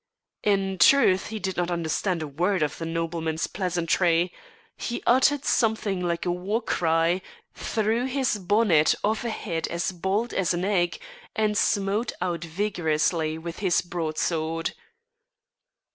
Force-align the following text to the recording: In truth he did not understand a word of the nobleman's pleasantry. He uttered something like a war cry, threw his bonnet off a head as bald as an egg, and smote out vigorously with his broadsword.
In 0.41 0.79
truth 0.79 1.27
he 1.27 1.37
did 1.37 1.57
not 1.57 1.69
understand 1.69 2.23
a 2.23 2.27
word 2.27 2.63
of 2.63 2.79
the 2.79 2.87
nobleman's 2.87 3.45
pleasantry. 3.45 4.33
He 4.75 5.03
uttered 5.05 5.45
something 5.45 6.01
like 6.01 6.25
a 6.25 6.31
war 6.31 6.59
cry, 6.59 7.21
threw 7.53 8.07
his 8.07 8.39
bonnet 8.39 8.95
off 9.03 9.23
a 9.23 9.29
head 9.29 9.67
as 9.67 9.91
bald 9.91 10.33
as 10.33 10.55
an 10.55 10.65
egg, 10.65 10.97
and 11.35 11.55
smote 11.55 12.13
out 12.19 12.43
vigorously 12.43 13.37
with 13.37 13.59
his 13.59 13.81
broadsword. 13.81 14.71